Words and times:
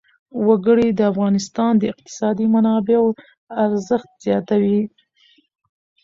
وګړي 0.47 0.87
د 0.93 1.01
افغانستان 1.11 1.71
د 1.77 1.83
اقتصادي 1.93 2.45
منابعو 2.55 3.07
ارزښت 3.63 4.09
زیاتوي. 4.25 4.81